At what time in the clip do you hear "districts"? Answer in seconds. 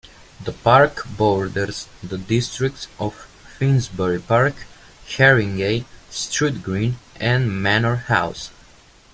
2.17-2.87